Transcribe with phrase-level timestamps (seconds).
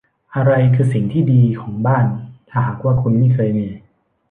[0.35, 2.05] อะไรคือสิ่งที่ดีของบ้าน
[2.49, 3.67] ถ้าหากว่าคุณไม่เคยมี